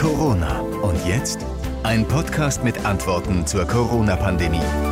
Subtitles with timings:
[0.00, 0.60] Corona.
[0.60, 1.44] Und jetzt
[1.82, 4.89] ein Podcast mit Antworten zur Corona-Pandemie.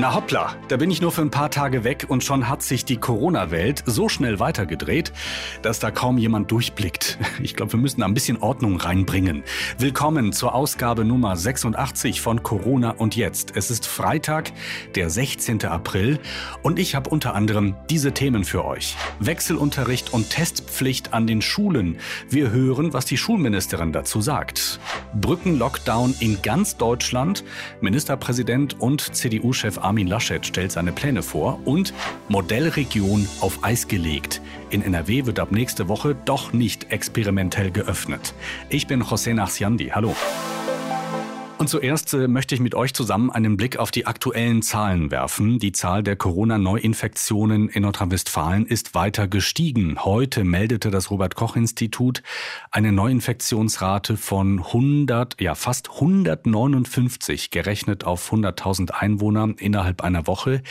[0.00, 2.86] Na hoppla, da bin ich nur für ein paar Tage weg und schon hat sich
[2.86, 5.12] die Corona-Welt so schnell weitergedreht,
[5.60, 7.18] dass da kaum jemand durchblickt.
[7.42, 9.44] Ich glaube, wir müssen da ein bisschen Ordnung reinbringen.
[9.78, 13.56] Willkommen zur Ausgabe Nummer 86 von Corona und jetzt.
[13.56, 14.52] Es ist Freitag,
[14.94, 15.64] der 16.
[15.64, 16.18] April
[16.62, 18.96] und ich habe unter anderem diese Themen für euch.
[19.18, 21.98] Wechselunterricht und Testpflicht an den Schulen.
[22.28, 24.80] Wir hören, was die Schulministerin dazu sagt.
[25.14, 27.42] Brückenlockdown in ganz Deutschland.
[27.80, 31.92] Ministerpräsident und CDU-Chef Armin Laschet stellt seine Pläne vor und
[32.28, 34.40] Modellregion auf Eis gelegt.
[34.70, 38.32] In NRW wird ab nächste Woche doch nicht experimentell geöffnet.
[38.68, 39.90] Ich bin José Nachsiandi.
[39.92, 40.14] Hallo.
[41.60, 45.58] Und zuerst äh, möchte ich mit euch zusammen einen Blick auf die aktuellen Zahlen werfen.
[45.58, 50.02] Die Zahl der Corona-Neuinfektionen in Nordrhein-Westfalen ist weiter gestiegen.
[50.02, 52.22] Heute meldete das Robert-Koch-Institut
[52.70, 60.62] eine Neuinfektionsrate von 100, ja fast 159 gerechnet auf 100.000 Einwohner innerhalb einer Woche.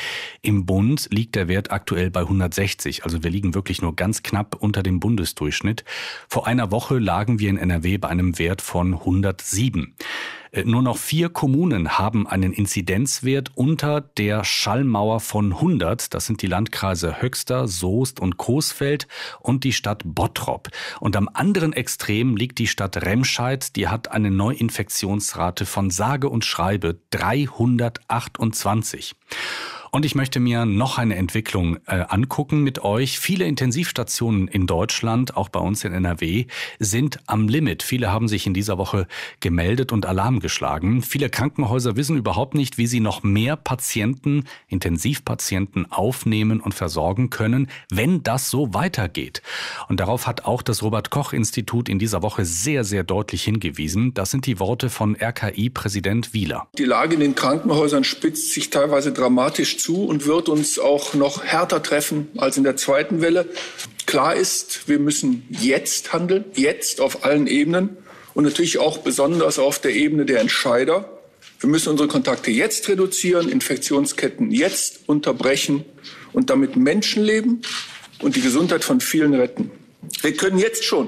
[0.41, 3.03] Im Bund liegt der Wert aktuell bei 160.
[3.03, 5.83] Also wir liegen wirklich nur ganz knapp unter dem Bundesdurchschnitt.
[6.27, 9.93] Vor einer Woche lagen wir in NRW bei einem Wert von 107.
[10.51, 16.13] Äh, nur noch vier Kommunen haben einen Inzidenzwert unter der Schallmauer von 100.
[16.13, 19.07] Das sind die Landkreise Höxter, Soest und Coesfeld
[19.39, 20.69] und die Stadt Bottrop.
[20.99, 23.75] Und am anderen Extrem liegt die Stadt Remscheid.
[23.75, 29.15] Die hat eine Neuinfektionsrate von sage und schreibe 328.
[29.91, 33.19] Und ich möchte mir noch eine Entwicklung äh, angucken mit euch.
[33.19, 36.45] Viele Intensivstationen in Deutschland, auch bei uns in NRW,
[36.77, 37.81] sind am Limit.
[37.81, 39.07] Viele haben sich in dieser Woche
[39.39, 41.01] gemeldet und Alarm geschlagen.
[41.01, 47.67] Viele Krankenhäuser wissen überhaupt nicht, wie sie noch mehr Patienten, Intensivpatienten aufnehmen und versorgen können,
[47.89, 49.41] wenn das so weitergeht.
[49.87, 54.13] Und darauf hat auch das Robert Koch Institut in dieser Woche sehr, sehr deutlich hingewiesen.
[54.13, 56.67] Das sind die Worte von RKI-Präsident Wieler.
[56.77, 61.43] Die Lage in den Krankenhäusern spitzt sich teilweise dramatisch zu und wird uns auch noch
[61.43, 63.47] härter treffen als in der zweiten Welle.
[64.05, 67.97] Klar ist, wir müssen jetzt handeln, jetzt auf allen Ebenen
[68.33, 71.19] und natürlich auch besonders auf der Ebene der Entscheider.
[71.59, 75.85] Wir müssen unsere Kontakte jetzt reduzieren, Infektionsketten jetzt unterbrechen
[76.33, 77.61] und damit Menschenleben
[78.21, 79.71] und die Gesundheit von vielen retten.
[80.21, 81.07] Wir können jetzt schon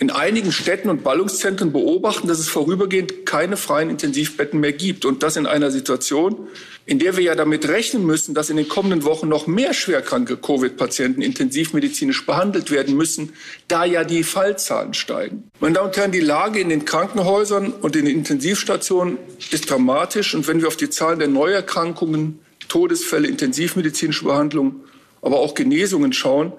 [0.00, 5.04] in einigen Städten und Ballungszentren beobachten, dass es vorübergehend keine freien Intensivbetten mehr gibt.
[5.04, 6.48] Und das in einer Situation,
[6.86, 10.38] in der wir ja damit rechnen müssen, dass in den kommenden Wochen noch mehr schwerkranke
[10.38, 13.34] Covid-Patienten intensivmedizinisch behandelt werden müssen,
[13.68, 15.50] da ja die Fallzahlen steigen.
[15.60, 19.18] Meine Damen und Herren, die Lage in den Krankenhäusern und in den Intensivstationen
[19.50, 20.34] ist dramatisch.
[20.34, 22.38] Und wenn wir auf die Zahlen der Neuerkrankungen,
[22.68, 24.76] Todesfälle, intensivmedizinische Behandlung,
[25.20, 26.54] aber auch Genesungen schauen,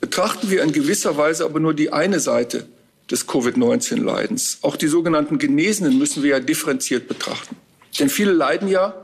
[0.00, 2.68] betrachten wir in gewisser Weise aber nur die eine Seite
[3.10, 4.58] des Covid-19-Leidens.
[4.62, 7.56] Auch die sogenannten Genesenen müssen wir ja differenziert betrachten.
[7.98, 8.94] Denn viele leiden ja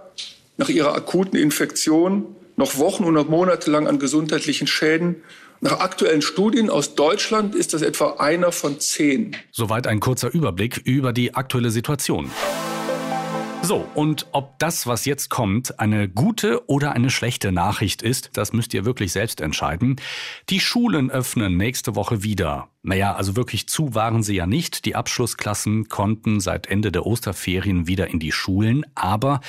[0.56, 5.16] nach ihrer akuten Infektion noch Wochen oder Monate lang an gesundheitlichen Schäden.
[5.62, 9.36] Nach aktuellen Studien aus Deutschland ist das etwa einer von zehn.
[9.50, 12.30] Soweit ein kurzer Überblick über die aktuelle Situation.
[13.62, 18.54] So, und ob das, was jetzt kommt, eine gute oder eine schlechte Nachricht ist, das
[18.54, 19.96] müsst ihr wirklich selbst entscheiden.
[20.48, 22.68] Die Schulen öffnen nächste Woche wieder.
[22.82, 24.86] Naja, also wirklich zu waren sie ja nicht.
[24.86, 29.42] Die Abschlussklassen konnten seit Ende der Osterferien wieder in die Schulen, aber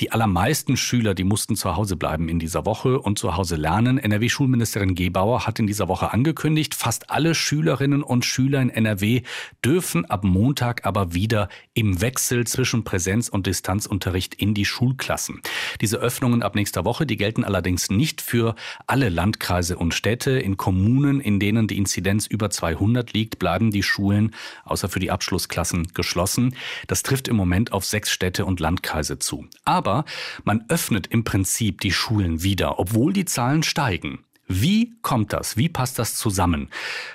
[0.00, 3.98] die allermeisten Schüler, die mussten zu Hause bleiben in dieser Woche und zu Hause lernen.
[3.98, 9.22] NRW-Schulministerin Gebauer hat in dieser Woche angekündigt, fast alle Schülerinnen und Schüler in NRW
[9.62, 15.42] dürfen ab Montag aber wieder im Wechsel zwischen Präsenz- und Distanzunterricht in die Schulklassen.
[15.82, 18.54] Diese Öffnungen ab nächster Woche, die gelten allerdings nicht für
[18.86, 20.30] alle Landkreise und Städte.
[20.38, 25.00] In Kommunen, in denen die Inzidenz über zwei 200 liegt, bleiben die Schulen außer für
[25.00, 26.54] die Abschlussklassen geschlossen.
[26.86, 29.46] Das trifft im Moment auf sechs Städte und Landkreise zu.
[29.64, 30.04] Aber
[30.44, 34.24] man öffnet im Prinzip die Schulen wieder, obwohl die Zahlen steigen.
[34.52, 35.56] Wie kommt das?
[35.56, 36.70] Wie passt das zusammen?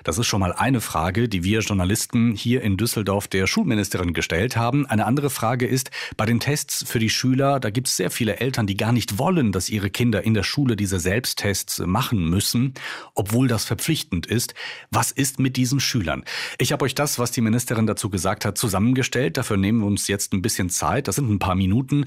[0.06, 4.56] Das ist schon mal eine Frage, die wir Journalisten hier in Düsseldorf der Schulministerin gestellt
[4.56, 4.86] haben.
[4.86, 8.38] Eine andere Frage ist, bei den Tests für die Schüler, da gibt es sehr viele
[8.38, 12.74] Eltern, die gar nicht wollen, dass ihre Kinder in der Schule diese Selbsttests machen müssen,
[13.16, 14.54] obwohl das verpflichtend ist.
[14.90, 16.24] Was ist mit diesen Schülern?
[16.58, 19.36] Ich habe euch das, was die Ministerin dazu gesagt hat, zusammengestellt.
[19.36, 21.10] Dafür nehmen wir uns jetzt ein bisschen Zeit.
[21.10, 22.06] Das sind ein paar Minuten.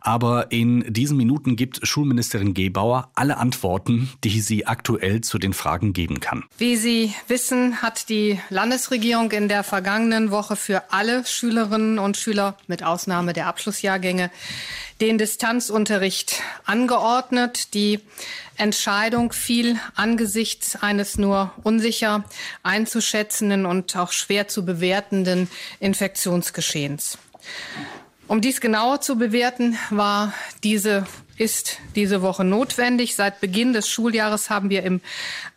[0.00, 5.92] Aber in diesen Minuten gibt Schulministerin Gebauer alle Antworten, die sie aktuell zu den Fragen
[5.92, 6.44] geben kann.
[6.56, 12.56] Wie Sie wissen, hat die Landesregierung in der vergangenen Woche für alle Schülerinnen und Schüler
[12.68, 14.30] mit Ausnahme der Abschlussjahrgänge
[15.00, 17.74] den Distanzunterricht angeordnet.
[17.74, 18.00] Die
[18.56, 22.24] Entscheidung fiel angesichts eines nur unsicher
[22.62, 25.48] einzuschätzenden und auch schwer zu bewertenden
[25.80, 27.18] Infektionsgeschehens.
[28.28, 30.32] Um dies genauer zu bewerten, war
[30.62, 31.06] diese
[31.40, 33.16] ist diese Woche notwendig.
[33.16, 35.00] Seit Beginn des Schuljahres haben wir im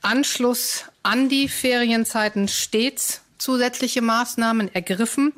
[0.02, 5.34] Anschluss an die Ferienzeiten stets zusätzliche Maßnahmen ergriffen,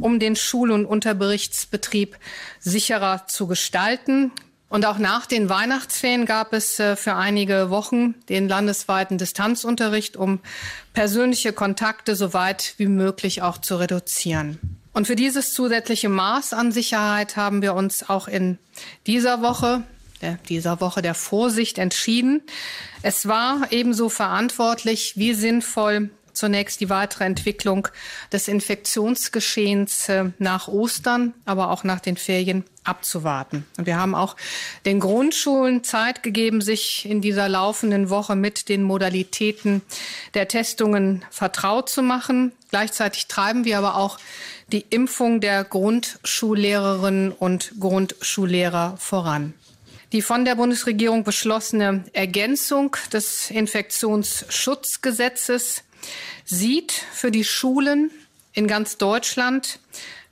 [0.00, 2.16] um den Schul- und Unterberichtsbetrieb
[2.60, 4.30] sicherer zu gestalten.
[4.68, 10.38] Und auch nach den Weihnachtsferien gab es äh, für einige Wochen den landesweiten Distanzunterricht, um
[10.92, 14.77] persönliche Kontakte so weit wie möglich auch zu reduzieren.
[14.92, 18.58] Und für dieses zusätzliche Maß an Sicherheit haben wir uns auch in
[19.06, 19.82] dieser Woche,
[20.22, 22.42] der, dieser Woche der Vorsicht entschieden.
[23.02, 27.88] Es war ebenso verantwortlich wie sinnvoll, zunächst die weitere Entwicklung
[28.32, 33.66] des Infektionsgeschehens äh, nach Ostern, aber auch nach den Ferien abzuwarten.
[33.76, 34.36] Und wir haben auch
[34.86, 39.82] den Grundschulen Zeit gegeben, sich in dieser laufenden Woche mit den Modalitäten
[40.34, 42.52] der Testungen vertraut zu machen.
[42.70, 44.18] Gleichzeitig treiben wir aber auch
[44.72, 49.54] die Impfung der Grundschullehrerinnen und Grundschullehrer voran.
[50.12, 55.82] Die von der Bundesregierung beschlossene Ergänzung des Infektionsschutzgesetzes
[56.44, 58.10] sieht für die Schulen
[58.52, 59.78] in ganz Deutschland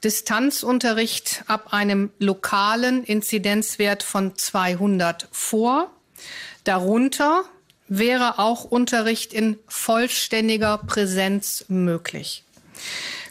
[0.03, 5.91] Distanzunterricht ab einem lokalen Inzidenzwert von 200 vor.
[6.65, 7.45] Darunter
[7.89, 12.45] wäre auch Unterricht in vollständiger Präsenz möglich.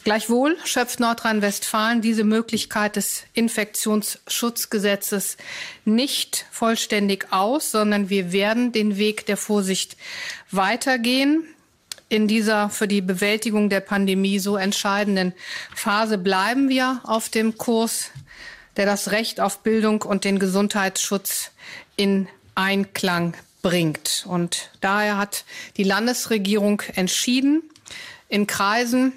[0.06, 5.36] Gleichwohl schöpft Nordrhein-Westfalen diese Möglichkeit des Infektionsschutzgesetzes
[5.84, 9.96] nicht vollständig aus, sondern wir werden den Weg der Vorsicht
[10.52, 11.42] weitergehen.
[12.08, 15.34] In dieser für die Bewältigung der Pandemie so entscheidenden
[15.74, 18.12] Phase bleiben wir auf dem Kurs,
[18.76, 21.50] der das Recht auf Bildung und den Gesundheitsschutz
[21.96, 24.24] in Einklang bringt.
[24.28, 25.44] Und daher hat
[25.76, 27.64] die Landesregierung entschieden,
[28.28, 29.12] in Kreisen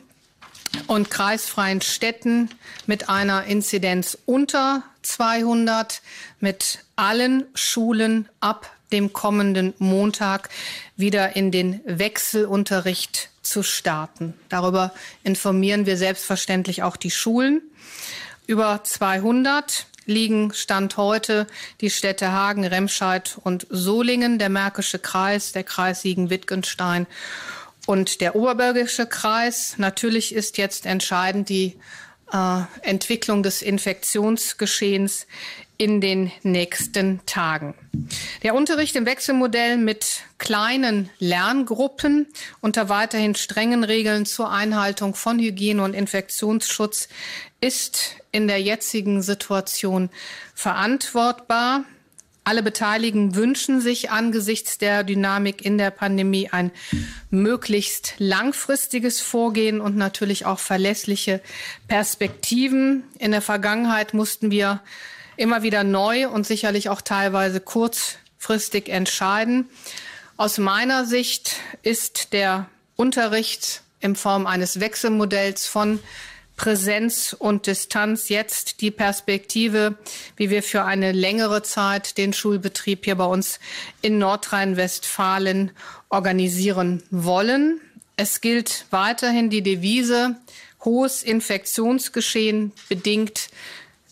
[0.88, 2.50] und kreisfreien Städten
[2.86, 6.01] mit einer Inzidenz unter 200
[6.39, 10.50] mit allen Schulen ab dem kommenden Montag
[10.95, 14.33] wieder in den Wechselunterricht zu starten.
[14.50, 14.94] Darüber
[15.24, 17.62] informieren wir selbstverständlich auch die Schulen.
[18.48, 21.45] Über 200 liegen Stand heute
[21.81, 27.06] die Städte Hagen, Remscheid und Solingen, der Märkische Kreis, der Kreis Siegen-Wittgenstein
[27.89, 29.74] und der Oberbergische Kreis.
[29.77, 31.75] Natürlich ist jetzt entscheidend die
[32.31, 35.25] äh, Entwicklung des Infektionsgeschehens
[35.77, 37.74] in den nächsten Tagen.
[38.44, 42.27] Der Unterricht im Wechselmodell mit kleinen Lerngruppen
[42.62, 47.09] unter weiterhin strengen Regeln zur Einhaltung von Hygiene und Infektionsschutz
[47.59, 50.12] ist in der jetzigen Situation
[50.53, 51.85] verantwortbar.
[52.50, 56.72] Alle Beteiligten wünschen sich angesichts der Dynamik in der Pandemie ein
[57.30, 61.42] möglichst langfristiges Vorgehen und natürlich auch verlässliche
[61.88, 63.04] Perspektiven.
[63.19, 64.81] In der Vergangenheit mussten wir
[65.38, 69.69] immer wieder neu und sicherlich auch teilweise kurzfristig entscheiden.
[70.36, 76.00] Aus meiner Sicht ist der Unterricht in Form eines Wechselmodells von
[76.59, 79.95] Präsenz und Distanz jetzt die Perspektive,
[80.35, 83.61] wie wir für eine längere Zeit den Schulbetrieb hier bei uns
[84.01, 85.71] in Nordrhein-Westfalen
[86.09, 87.79] organisieren wollen.
[88.17, 90.35] Es gilt weiterhin die Devise,
[90.83, 93.47] hohes Infektionsgeschehen bedingt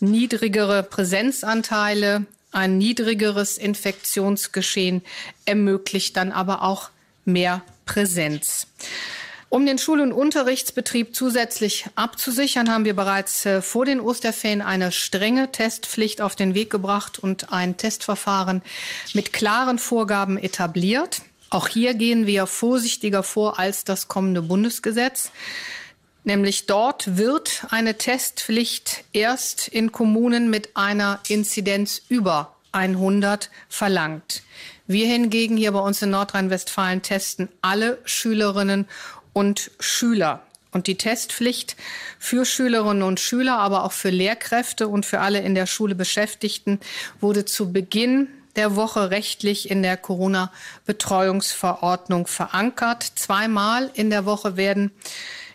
[0.00, 5.02] niedrigere Präsenzanteile, ein niedrigeres Infektionsgeschehen
[5.44, 6.88] ermöglicht dann aber auch
[7.26, 8.68] mehr Präsenz.
[9.50, 14.92] Um den Schul- und Unterrichtsbetrieb zusätzlich abzusichern, haben wir bereits äh, vor den Osterferien eine
[14.92, 18.60] strenge Testpflicht auf den Weg gebracht und ein Testverfahren
[19.14, 21.22] mit klaren Vorgaben etabliert.
[21.48, 25.30] Auch hier gehen wir vorsichtiger vor als das kommende Bundesgesetz.
[26.24, 34.42] Nämlich dort wird eine Testpflicht erst in Kommunen mit einer Inzidenz über 100 verlangt.
[34.86, 38.86] Wir hingegen hier bei uns in Nordrhein-Westfalen testen alle Schülerinnen
[39.38, 40.42] und Schüler.
[40.72, 41.76] Und die Testpflicht
[42.18, 46.80] für Schülerinnen und Schüler, aber auch für Lehrkräfte und für alle in der Schule Beschäftigten
[47.20, 48.26] wurde zu Beginn
[48.56, 53.12] der Woche rechtlich in der Corona-Betreuungsverordnung verankert.
[53.14, 54.90] Zweimal in der Woche werden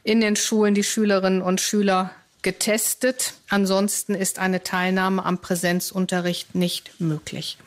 [0.04, 2.12] in den Schulen die Schülerinnen und Schüler
[2.42, 3.34] getestet.
[3.50, 7.58] Ansonsten ist eine Teilnahme am Präsenzunterricht nicht möglich.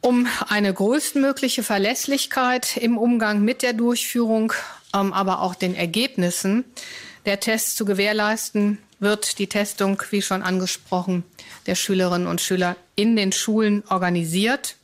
[0.00, 4.52] Um eine größtmögliche Verlässlichkeit im Umgang mit der Durchführung,
[4.92, 6.64] aber auch den Ergebnissen
[7.24, 11.24] der Tests zu gewährleisten, wird die Testung, wie schon angesprochen,
[11.66, 14.76] der Schülerinnen und Schüler in den Schulen organisiert.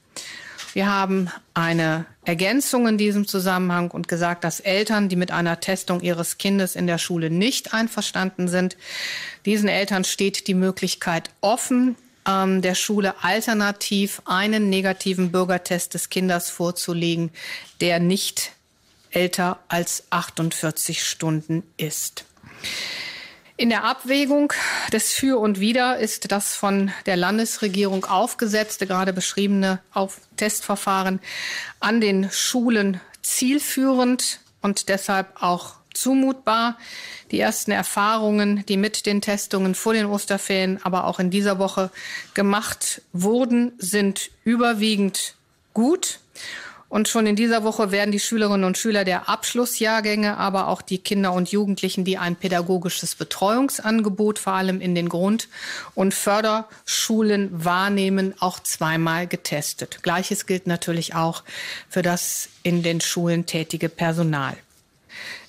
[0.75, 6.00] Wir haben eine Ergänzung in diesem Zusammenhang und gesagt, dass Eltern, die mit einer Testung
[6.00, 8.76] ihres Kindes in der Schule nicht einverstanden sind,
[9.44, 16.49] diesen Eltern steht die Möglichkeit offen, ähm, der Schule alternativ einen negativen Bürgertest des Kindes
[16.49, 17.30] vorzulegen,
[17.80, 18.52] der nicht
[19.12, 22.25] älter als 48 Stunden ist.
[23.57, 24.52] In der Abwägung
[24.92, 29.78] des Für und Wider ist das von der Landesregierung aufgesetzte, gerade beschriebene
[30.37, 31.21] Testverfahren
[31.78, 36.78] an den Schulen zielführend und deshalb auch zumutbar.
[37.31, 41.90] Die ersten Erfahrungen, die mit den Testungen vor den Osterferien, aber auch in dieser Woche
[42.35, 45.35] gemacht wurden, sind überwiegend
[45.75, 46.21] gut.
[46.92, 50.99] Und schon in dieser Woche werden die Schülerinnen und Schüler der Abschlussjahrgänge, aber auch die
[50.99, 55.49] Kinder und Jugendlichen, die ein pädagogisches Betreuungsangebot vor allem in den Grund-
[55.94, 60.02] und Förderschulen wahrnehmen, auch zweimal getestet.
[60.02, 61.44] Gleiches gilt natürlich auch
[61.88, 64.54] für das in den Schulen tätige Personal.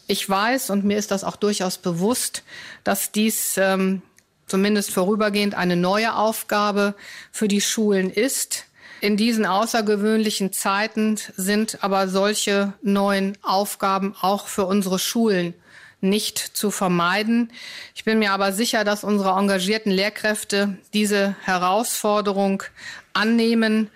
[0.07, 2.43] Ich weiß, und mir ist das auch durchaus bewusst,
[2.85, 4.01] dass dies ähm,
[4.47, 6.95] zumindest vorübergehend eine neue Aufgabe
[7.33, 8.63] für die Schulen ist.
[9.03, 15.53] In diesen außergewöhnlichen Zeiten sind aber solche neuen Aufgaben auch für unsere Schulen
[16.00, 17.51] nicht zu vermeiden.
[17.95, 22.63] Ich bin mir aber sicher, dass unsere engagierten Lehrkräfte diese Herausforderung
[23.12, 23.89] annehmen,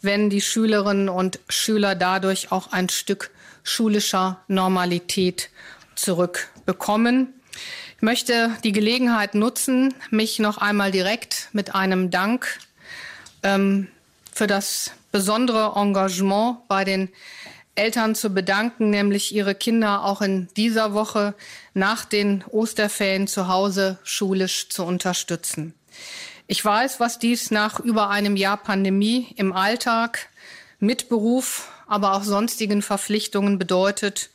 [0.00, 3.32] wenn die Schülerinnen und Schüler dadurch auch ein Stück
[3.64, 5.50] schulischer Normalität
[5.94, 7.34] zurückbekommen.
[7.98, 12.60] Ich möchte die Gelegenheit nutzen, mich noch einmal direkt mit einem Dank
[13.42, 13.88] ähm,
[14.34, 17.08] für das besondere Engagement bei den
[17.76, 21.34] Eltern zu bedanken, nämlich ihre Kinder auch in dieser Woche
[21.72, 25.74] nach den Osterferien zu Hause schulisch zu unterstützen.
[26.46, 30.28] Ich weiß, was dies nach über einem Jahr Pandemie im Alltag
[30.78, 34.30] mit Beruf, aber auch sonstigen Verpflichtungen bedeutet.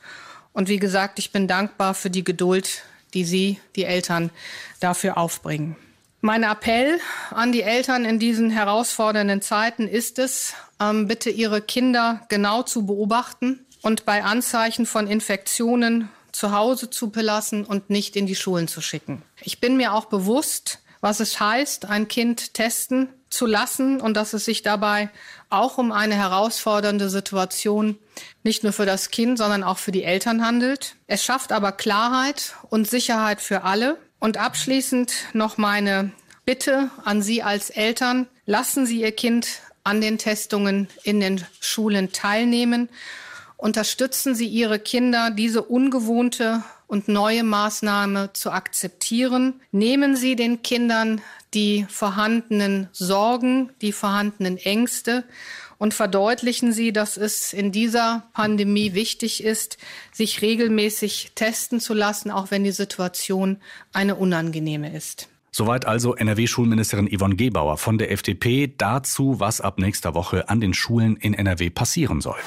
[0.54, 4.32] Und wie gesagt, ich bin dankbar für die Geduld, die Sie, die Eltern,
[4.80, 5.76] dafür aufbringen.
[6.22, 7.00] Mein Appell
[7.32, 12.86] an die Eltern in diesen herausfordernden Zeiten ist es, ähm, bitte ihre Kinder genau zu
[12.86, 18.68] beobachten und bei Anzeichen von Infektionen zu Hause zu belassen und nicht in die Schulen
[18.68, 19.22] zu schicken.
[19.42, 24.34] Ich bin mir auch bewusst, was es heißt, ein Kind testen zu lassen und dass
[24.34, 25.10] es sich dabei
[25.50, 27.98] auch um eine herausfordernde Situation
[28.44, 30.96] nicht nur für das Kind, sondern auch für die Eltern handelt.
[31.08, 33.98] Es schafft aber Klarheit und Sicherheit für alle.
[34.20, 36.12] Und abschließend noch meine
[36.46, 38.28] Bitte an Sie als Eltern.
[38.46, 42.90] Lassen Sie Ihr Kind an den Testungen in den Schulen teilnehmen.
[43.56, 49.62] Unterstützen Sie Ihre Kinder, diese ungewohnte und neue Maßnahme zu akzeptieren.
[49.72, 51.22] Nehmen Sie den Kindern
[51.54, 55.24] die vorhandenen Sorgen, die vorhandenen Ängste
[55.80, 59.80] und verdeutlichen Sie, dass es in dieser Pandemie wichtig ist,
[60.12, 63.58] sich regelmäßig testen zu lassen, auch wenn die Situation
[63.92, 65.30] eine unangenehme ist.
[65.52, 70.76] Soweit also NRW-Schulministerin Yvonne Gebauer von der FDP dazu, was ab nächster Woche an den
[70.76, 72.38] Schulen in NRW passieren soll.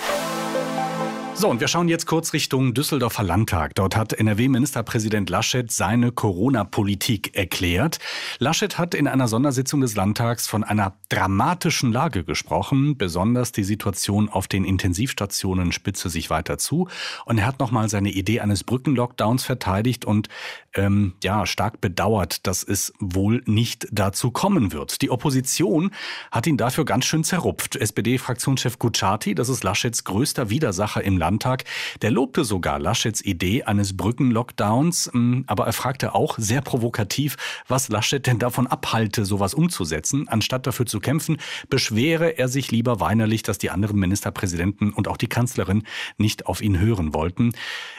[1.35, 3.75] So, und wir schauen jetzt kurz Richtung Düsseldorfer Landtag.
[3.75, 7.99] Dort hat NRW-Ministerpräsident Laschet seine Corona-Politik erklärt.
[8.39, 12.97] Laschet hat in einer Sondersitzung des Landtags von einer dramatischen Lage gesprochen.
[12.99, 16.89] Besonders die Situation auf den Intensivstationen spitze sich weiter zu.
[17.25, 20.29] Und er hat nochmal seine Idee eines Brückenlockdowns verteidigt und
[20.75, 25.03] ähm, ja, stark bedauert, dass es wohl nicht dazu kommen wird.
[25.03, 25.91] Die Opposition
[26.31, 27.77] hat ihn dafür ganz schön zerrupft.
[27.77, 31.65] SPD-Fraktionschef Kutschaty, das ist Laschets größter Widersacher im Land, Landtag.
[32.03, 37.37] Der lobte sogar Laschets Idee eines Brückenlockdowns, hm, aber er fragte auch sehr provokativ,
[37.69, 40.29] was Laschet denn davon abhalte, sowas umzusetzen.
[40.29, 41.39] Anstatt dafür zu kämpfen,
[41.71, 45.85] beschwere er sich lieber weinerlich, dass die anderen Ministerpräsidenten und auch die Kanzlerin
[46.19, 47.53] nicht auf ihn hören wollten.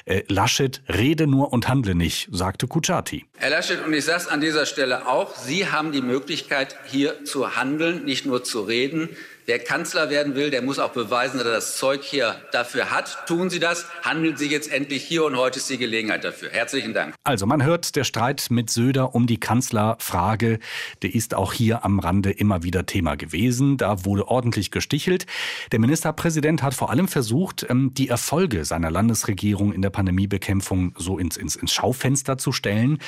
[0.06, 3.26] Äh, Laschet rede nur und handle nicht, sagte Kutschaty.
[3.38, 7.26] Herr Laschet, und ich sage es an dieser Stelle auch, Sie haben die Möglichkeit, hier
[7.26, 9.10] zu handeln, nicht nur zu reden.
[9.46, 13.28] Wer Kanzler werden will, der muss auch beweisen, dass er das Zeug hier dafür hat.
[13.28, 13.86] Tun Sie das.
[14.02, 16.50] Handeln Sie jetzt endlich hier und heute ist die Gelegenheit dafür.
[16.50, 17.14] Herzlichen Dank.
[17.26, 20.60] Also man hört, der Streit mit Söder um die Kanzlerfrage,
[21.02, 23.76] der ist auch hier am Rande immer wieder Thema gewesen.
[23.76, 25.26] Da wurde ordentlich gestichelt.
[25.74, 31.18] Der Ministerpräsident hat vor allem versucht, ähm, die Erfolge seiner Landesregierung in der Pandemiebekämpfung so
[31.18, 33.00] ins, ins, ins Schaufenster zu stellen.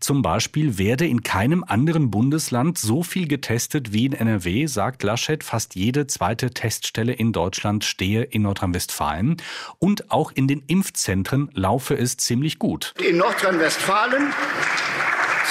[0.00, 5.44] Zum Beispiel werde in keinem anderen Bundesland so viel getestet wie in NRW, sagt Laschet.
[5.44, 9.36] Fast jede zweite Teststelle in Deutschland stehe in Nordrhein-Westfalen
[9.78, 12.94] und auch in den Impfzentren laufe es ziemlich gut.
[13.06, 14.32] In Nordrhein-Westfalen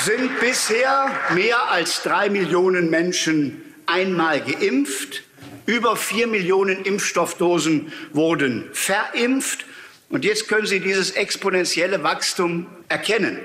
[0.03, 5.21] sind bisher mehr als drei Millionen Menschen einmal geimpft.
[5.67, 9.65] Über vier Millionen Impfstoffdosen wurden verimpft.
[10.09, 13.37] Und jetzt können Sie dieses exponentielle Wachstum erkennen.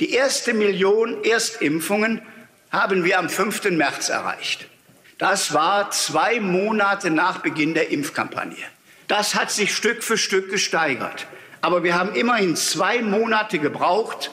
[0.00, 2.22] Die erste Million Erstimpfungen
[2.70, 3.70] haben wir am 5.
[3.72, 4.68] März erreicht.
[5.18, 8.64] Das war zwei Monate nach Beginn der Impfkampagne.
[9.06, 11.26] Das hat sich Stück für Stück gesteigert.
[11.60, 14.30] Aber wir haben immerhin zwei Monate gebraucht,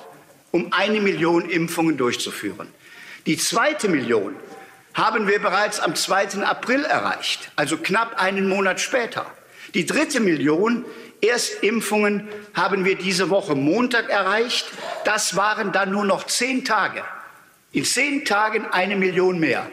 [0.51, 2.67] um eine Million Impfungen durchzuführen.
[3.25, 4.35] Die zweite Million
[4.93, 6.43] haben wir bereits am 2.
[6.43, 9.25] April erreicht, also knapp einen Monat später.
[9.73, 10.83] Die dritte Million
[11.21, 14.65] Erstimpfungen haben wir diese Woche Montag erreicht.
[15.05, 17.03] Das waren dann nur noch zehn Tage.
[17.71, 19.69] In zehn Tagen eine Million mehr.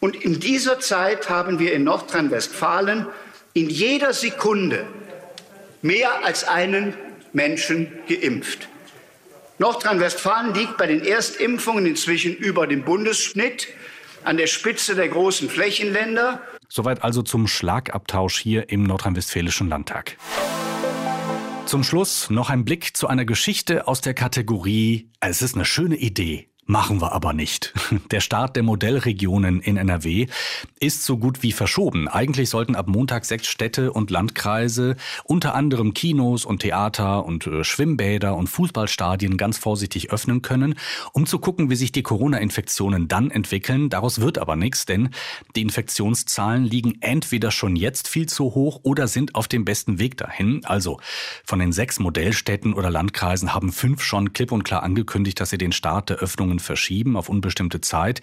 [0.00, 3.06] Und in dieser Zeit haben wir in Nordrhein-Westfalen
[3.54, 4.86] in jeder Sekunde
[5.82, 6.94] mehr als einen
[7.32, 8.68] Menschen geimpft.
[9.58, 13.68] Nordrhein-Westfalen liegt bei den Erstimpfungen inzwischen über dem Bundesschnitt
[14.24, 16.42] an der Spitze der großen Flächenländer.
[16.68, 20.18] Soweit also zum Schlagabtausch hier im Nordrhein-Westfälischen Landtag.
[21.64, 25.96] Zum Schluss noch ein Blick zu einer Geschichte aus der Kategorie Es ist eine schöne
[25.96, 27.72] Idee, Machen wir aber nicht.
[28.10, 30.26] Der Start der Modellregionen in NRW
[30.80, 32.08] ist so gut wie verschoben.
[32.08, 37.62] Eigentlich sollten ab Montag sechs Städte und Landkreise, unter anderem Kinos und Theater und äh,
[37.62, 40.74] Schwimmbäder und Fußballstadien ganz vorsichtig öffnen können,
[41.12, 43.88] um zu gucken, wie sich die Corona-Infektionen dann entwickeln.
[43.88, 45.10] Daraus wird aber nichts, denn
[45.54, 50.16] die Infektionszahlen liegen entweder schon jetzt viel zu hoch oder sind auf dem besten Weg
[50.16, 50.64] dahin.
[50.64, 50.98] Also
[51.44, 55.58] von den sechs Modellstädten oder Landkreisen haben fünf schon klipp und klar angekündigt, dass sie
[55.58, 58.20] den Start der Öffnungen Impfungen verschieben auf unbestimmte Zeit.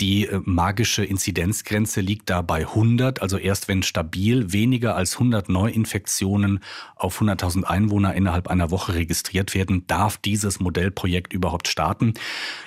[0.00, 5.48] Die äh, magische Inzidenzgrenze liegt da bei 100, also erst wenn stabil weniger als 100
[5.48, 6.60] Neuinfektionen
[6.96, 12.14] auf 100.000 Einwohner innerhalb einer Woche registriert werden, darf dieses Modellprojekt überhaupt starten.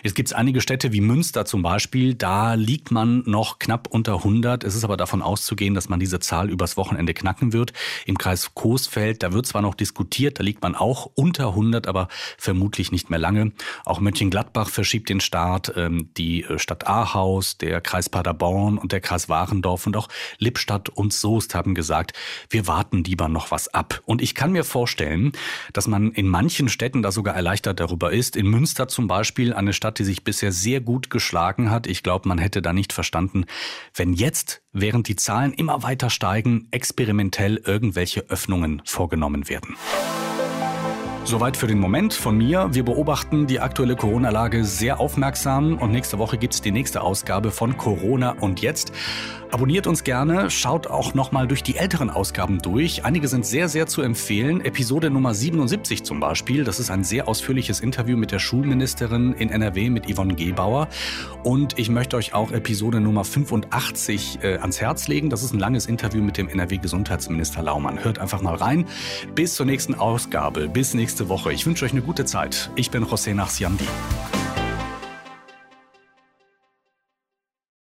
[0.03, 4.15] Jetzt gibt es einige Städte wie Münster zum Beispiel, da liegt man noch knapp unter
[4.17, 4.63] 100.
[4.63, 7.73] Es ist aber davon auszugehen, dass man diese Zahl übers Wochenende knacken wird.
[8.05, 12.07] Im Kreis Coesfeld, da wird zwar noch diskutiert, da liegt man auch unter 100, aber
[12.37, 13.51] vermutlich nicht mehr lange.
[13.85, 15.73] Auch Mönchengladbach verschiebt verschiebt den Start.
[15.75, 20.07] Ähm, die äh, Stadt Ahaus, der Kreis Paderborn und der Kreis Warendorf und auch
[20.39, 22.13] Lippstadt und Soest haben gesagt,
[22.49, 24.01] wir warten lieber noch was ab.
[24.05, 25.33] Und ich kann mir vorstellen,
[25.73, 28.35] dass man in manchen Städten da sogar erleichtert darüber ist.
[28.35, 31.85] In Münster zum Beispiel, eine Stadt, die sich bisher sehr gut geschlagen hat.
[31.85, 33.45] Ich glaube, man hätte da nicht verstanden,
[33.93, 39.75] wenn jetzt, während die Zahlen immer weiter steigen, experimentell irgendwelche Öffnungen vorgenommen werden.
[41.27, 42.69] Soweit für den Moment von mir.
[42.71, 47.51] Wir beobachten die aktuelle Corona-Lage sehr aufmerksam und nächste Woche gibt es die nächste Ausgabe
[47.51, 48.93] von Corona und jetzt.
[49.49, 53.05] Abonniert uns gerne, schaut auch nochmal durch die älteren Ausgaben durch.
[53.05, 54.59] Einige sind sehr, sehr zu empfehlen.
[54.59, 56.65] Episode Nummer 77 zum Beispiel.
[56.65, 60.89] Das ist ein sehr ausführliches Interview mit der Schulministerin in NRW, mit Yvonne Gebauer.
[61.43, 65.29] Und ich möchte euch auch Episode Nummer 85 äh, ans Herz legen.
[65.29, 68.03] Das ist ein langes Interview mit dem NRW-Gesundheitsminister Laumann.
[68.03, 68.85] Hört einfach mal rein.
[69.33, 71.51] Bis zur nächsten Ausgabe, bis nächste Woche.
[71.51, 72.69] Ich wünsche euch eine gute Zeit.
[72.75, 73.85] Ich bin José Nachsiandi.